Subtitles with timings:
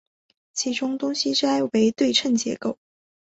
[0.53, 2.75] 其中东西斋为对称结构。